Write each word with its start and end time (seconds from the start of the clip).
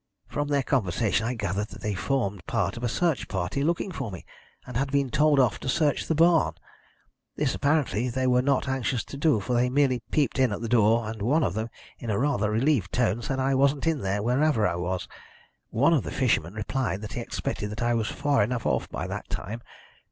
From 0.27 0.47
their 0.47 0.63
conversation 0.63 1.27
I 1.27 1.35
gathered 1.35 1.67
that 1.67 1.81
they 1.83 1.93
formed 1.93 2.47
part 2.47 2.75
of 2.75 2.83
a 2.83 2.89
search 2.89 3.27
party 3.27 3.63
looking 3.63 3.91
for 3.91 4.09
me, 4.11 4.25
and 4.65 4.75
had 4.75 4.91
been 4.91 5.11
told 5.11 5.39
off 5.39 5.59
to 5.59 5.69
search 5.69 6.07
the 6.07 6.15
barn. 6.15 6.53
This 7.35 7.53
apparently 7.53 8.09
they 8.09 8.25
were 8.25 8.41
not 8.41 8.67
anxious 8.67 9.03
to 9.03 9.15
do, 9.15 9.39
for 9.39 9.53
they 9.53 9.69
merely 9.69 10.01
peeped 10.09 10.39
in 10.39 10.51
at 10.51 10.61
the 10.61 10.67
door, 10.67 11.07
and 11.07 11.21
one 11.21 11.43
of 11.43 11.53
them, 11.53 11.69
in 11.99 12.11
rather 12.11 12.49
a 12.49 12.51
relieved 12.53 12.91
tone, 12.91 13.21
said 13.21 13.39
I 13.39 13.53
wasn't 13.53 13.85
in 13.85 13.99
there, 14.01 14.23
wherever 14.23 14.67
I 14.67 14.73
was. 14.75 15.07
One 15.69 15.93
of 15.93 16.01
the 16.01 16.09
fishermen 16.09 16.55
replied 16.55 17.01
that 17.01 17.13
he 17.13 17.21
expected 17.21 17.69
that 17.69 17.83
I 17.83 17.93
was 17.93 18.07
far 18.07 18.41
enough 18.41 18.65
off 18.65 18.89
by 18.89 19.05
that 19.05 19.29
time. 19.29 19.61